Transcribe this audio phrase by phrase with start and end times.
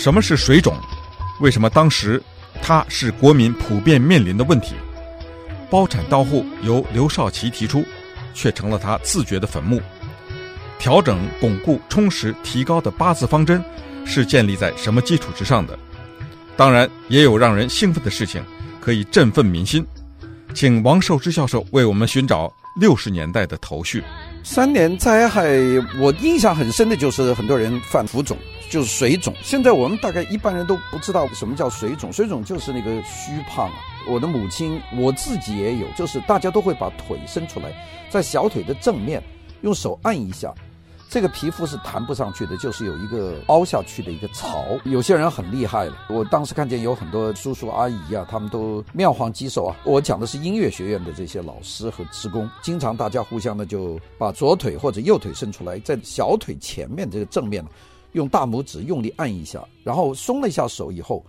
[0.00, 0.74] 什么是水肿？
[1.40, 2.22] 为什么当时
[2.62, 4.74] 它是国民普遍面临的问题？
[5.68, 7.84] 包产到户由刘少奇提出，
[8.32, 9.78] 却成了他自掘的坟墓。
[10.78, 13.62] 调整、巩固、充实、提高的八字方针
[14.06, 15.78] 是建立在什么基础之上的？
[16.56, 18.42] 当然，也有让人兴奋的事情，
[18.80, 19.86] 可以振奋民心。
[20.54, 24.02] 请王寿之教授为我们寻找六十年代的头绪。
[24.42, 25.48] 三年灾害，
[25.98, 28.36] 我印象很深的就是很多人犯浮肿，
[28.70, 29.32] 就是水肿。
[29.42, 33.70] 现在我们大概一般人都不知道什么叫水肿，水肿就是那个虚胖。
[34.08, 37.70] 我的母亲，我自己也有，就是大家都会把腿伸出来，
[38.08, 39.22] 在小腿的正面
[39.60, 40.52] 用手按一下。
[41.10, 44.64] 这个皮肤是弹不上去的，就是有一个凹下去的一个槽。
[44.84, 49.76] 有些人很厉害了，我当时看见有很多叔叔阿姨啊，他们都面黄肌瘦啊。
[49.82, 57.64] 我讲的是音乐学院的这些老师和职工，经常大家互相的就把左腿或者右腿伸出来，在小腿前面这个正面，
[58.12, 61.26] 用大拇指用力按一下，然后松了一下手以后，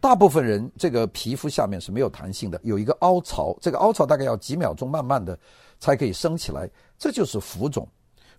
[0.00, 5.38] 大部分人这个皮肤下面是没有弹性的，有一个凹槽，这个凹槽大概要几秒钟，慢慢的
[5.78, 7.86] 才可以升起来，这就是浮肿。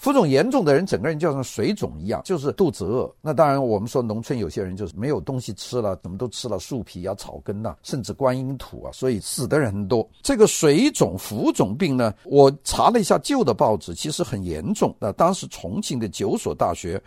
[0.00, 3.14] 浮肿严重的人，整个人就像水肿一样，就是肚子饿。
[3.20, 10.08] 那当然，我们说农村有些人就是没有东西吃了，怎么都吃了树皮啊、草根呐、甚至观音土啊，所以死的人很多。
[10.22, 14.96] 这个水肿、浮肿病呢，我查了一下旧的报纸，其实很严重。
[14.98, 16.98] 那当时重庆的九所大学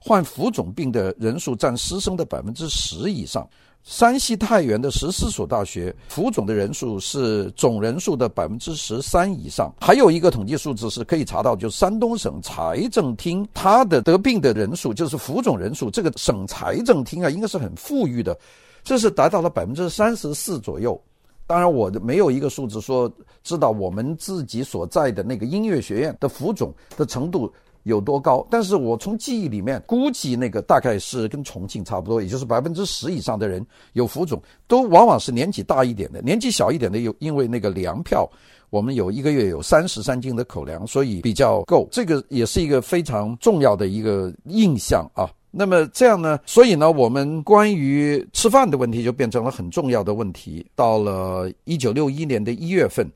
[0.00, 3.48] 患浮肿病的人数占师生的百分之十以上。
[3.82, 18.38] 山西太原的十四所大学浮肿的人数是总人数的百分之十三以上，还有一个统计数字是可以查到，就是山东省财政厅它的得病的人数，就是浮肿人数，这个省财政厅啊，应该是很富裕的，
[18.84, 21.00] 这是达到了百分之三十四左右。
[21.46, 23.10] 当然，我没有一个数字说
[23.42, 27.52] 知道我们自己所在的那个音乐学院的浮肿的程度。
[27.84, 28.46] 有多高？
[28.50, 33.64] 但是我从记忆里面估计，那个大概是跟重庆差不多，也就是百分之十以上的人
[33.94, 38.28] 有浮肿，都往往是年纪大一点的，年纪小一点的有，因为那个粮票，
[38.68, 41.88] 我们有一个月有三十三斤的口粮，所以比较够。
[41.90, 45.28] 这个也是一个非常重要的一个印象啊。
[45.50, 50.64] 那么这样呢，所以呢，我们关于吃饭的问题就变成了很重要的问题。
[50.76, 53.10] 到了一九六一年的一月份，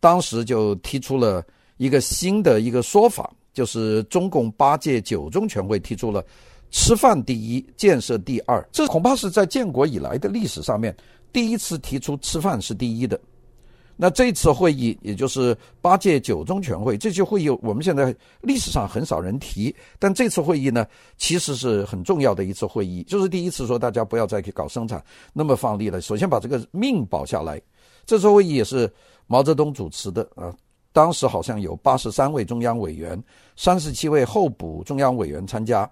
[0.00, 1.44] 当时就提出了
[1.76, 3.30] 一个新的一个说法。
[3.56, 6.22] 就是中共八届九中全会提出了
[6.70, 10.94] “吃饭第一，建设第二”，这恐怕是在建国以来的历史上面
[11.32, 13.18] 第一次提出吃饭是第一的。
[13.96, 25.02] 那这次会议，也就是八届九中全会，这次会议我们现在历史上很少人提，但这次会议呢，其实是很重要的一次会议，就是第一次说大家不要再去搞生产
[25.32, 27.58] 那么放力了，首先把这个命保下来。
[28.04, 28.92] 这次会议也是
[29.26, 30.54] 毛泽东主持的啊。
[30.96, 33.22] 当时好像有八十三位中央委员，
[33.54, 35.86] 三十七位候补中央委员参加。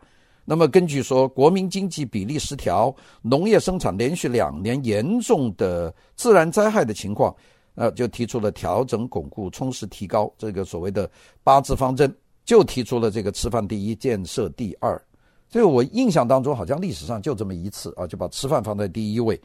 [0.47, 7.37] 那么根据说，国民经济比例失调，农业生产连续两年严重的自然灾害的情况，
[7.75, 11.11] 呃，就提出了调整、巩固、充实、提高这个所谓的
[11.43, 12.11] 八字方针，
[12.47, 14.99] 就提出了这个吃饭第一，建设第二。
[15.51, 19.39] 这个我印象当中好像历史上就这么一次啊，就把吃饭放在第一位。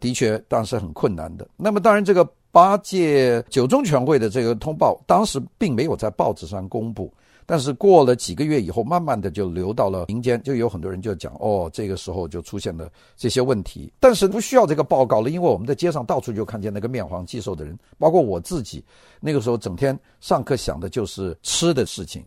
[0.00, 1.48] 的确，当时很困难的。
[1.56, 2.28] 那么当然这个。
[2.58, 7.08] 八届九中全会的这个通报，当时并没有在报纸上公布，
[7.46, 13.92] 但是过了几个月以后，慢慢的就流到了民间，就有很多人就讲，哦，这个时候就出现了这些问题。
[14.00, 18.84] 但是不需要这个报告了，因为我们在街上到处就看见那个面黄肌瘦的人，包括我自己，
[19.20, 22.24] 那个时候整天上课想的就是吃的事情，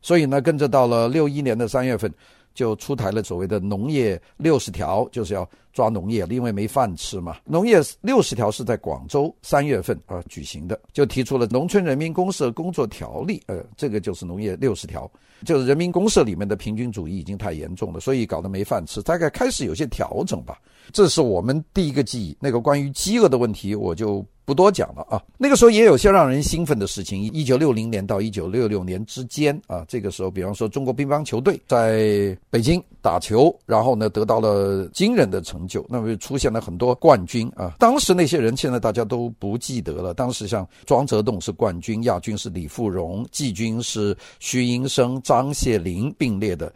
[0.00, 2.10] 所以呢，跟着到了六一年的三月份。
[2.58, 7.36] 就出台了所谓的农业六十条，就是要抓农业，因为没饭吃嘛。
[7.44, 15.08] 农业六十条是在广州三月份啊举行的，就提出了农村人民公社工作条例，呃，这个就是农业六十条，
[15.44, 20.58] 就是人民公社里面的平均主义已经太严重了，所以搞得没饭吃，大概开始有些调整吧。
[20.92, 22.36] 这是我们第一个记忆。
[22.40, 24.26] 那个关于饥饿的问题，我就。
[24.48, 27.22] 不多讲了啊，那个时候也有些让人兴奋的事情。
[27.22, 37.74] 一九六零年到一九六六年之间啊，这个时候，比方说中国乒乓球队在北京打球，然后呢得到了惊人的成就，那么出现了很多冠军啊。
[37.78, 40.14] 当时那些人现在大家都不记得了。
[40.14, 46.72] 当时像庄则栋是冠军，亚军是李富荣，季军是徐寅生、张谢林并列的。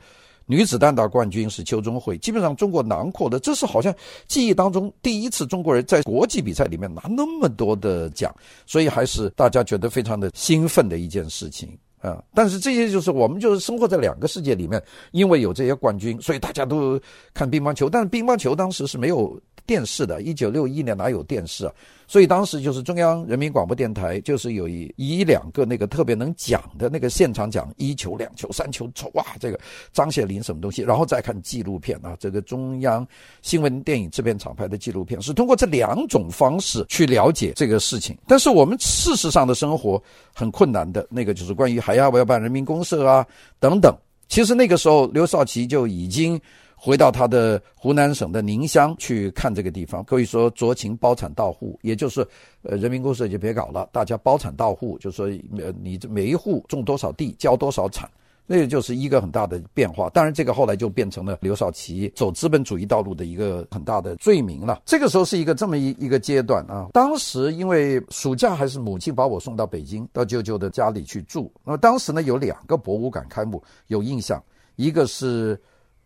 [0.46, 3.94] 女子单打冠军是邱钟慧，基本上中国囊括的，这是好像
[4.26, 8.34] 记忆当中第一次中国人在国际比赛里面拿那么多的奖，
[8.66, 11.68] 所以还是大家觉得非常的兴奋的一件事情
[12.00, 12.22] 啊。
[12.34, 17.00] 但是这些就是我们就是生活在两个世界里面，因为有这些冠军，所以大家都
[17.32, 21.72] 看乒乓球，但是乒乓球当时是没有电视的，一九六一年哪有电视啊？
[22.06, 29.58] 所以当时就是中央人民广播电台，就是有一一两个那个特别能讲的那个现场讲一球、两球、三球，哇，这个
[29.92, 33.06] 张谢林什么东西，然后再看纪录片啊，这个中央
[33.40, 38.18] 新闻电影制片厂拍的纪录片，是通过这两种方式去了解这个事情。
[38.26, 40.02] 但是我们事实上的生活
[40.34, 43.26] 很困难的那个，就是关于还要不要办人民公社啊
[43.58, 43.96] 等等。
[44.28, 46.38] 其实那个时候，刘少奇就已经。
[46.84, 52.26] 回到他的湖南省的宁乡去看这个地方，可以说酌情包产到户，也就是，
[52.62, 55.26] 呃，人民公社就别搞了，大家包产到户，就说，
[55.56, 58.10] 呃，你这每一户种多少地，交多少产，
[58.48, 60.10] 那个就是一个很大的变化。
[60.10, 64.82] 当然，这个后来就变成了刘少奇走资本主义道路的一个很大的罪名了。
[64.84, 66.88] 这个时候是一个这么一一个阶段啊。
[66.92, 71.48] 当时因为暑假还是母亲把我送到北京，到舅舅的家里去住。
[71.64, 74.42] 那么当时呢，有两个博物馆开幕，有印象，
[74.74, 75.56] 一个是。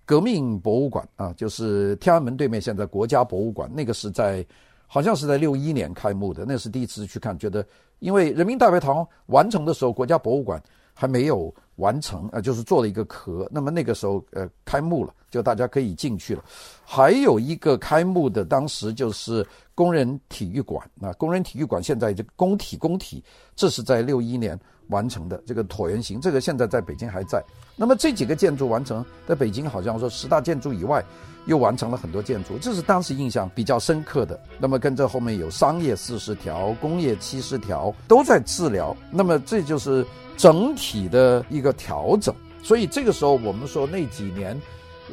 [0.07, 4.47] 革命博物馆啊，就是天安门对面，现在国家博物馆，那个是在，
[4.87, 7.67] 好像是在六一年开幕的，那是第一次去看，觉得
[7.99, 10.63] 因为人民大会堂完成的时候，国家博物馆
[10.95, 16.45] 还没有完成，呃，就是做了一个壳，那么那个时候呃开幕了，就大家可以进去了。
[16.85, 19.45] 还有一个开幕的，当时就是
[19.75, 23.25] 工人体育馆啊，工人体育馆现在这个工体工体，
[23.57, 24.57] 这是在六一年。
[24.89, 27.43] 完成的这个椭圆形，这个现在在北京还在。
[27.77, 31.05] 那么这几个建筑完成，在北京好像说十大建筑以外，
[31.47, 34.39] 又完成了很多建筑，这是当时印象比较深刻的。
[34.59, 40.07] 那么跟着后面有商业四十条、工业七十条都在治疗，那么这就是
[40.37, 42.35] 整体的一个调整。
[42.63, 44.61] 所以这个时候我们说那几年，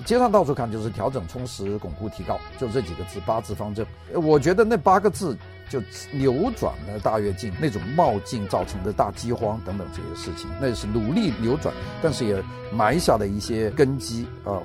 [0.05, 3.85] 街上到处看就是调整、充实、巩固、提高，就这几个字，八字方针。
[4.13, 5.37] 我觉得那八个字。
[5.69, 5.81] 就
[6.11, 14.61] 扭转了大跃进那种冒进造成的大饥荒等等这些事情，那是努力扭转，但是也埋下了一些根基啊。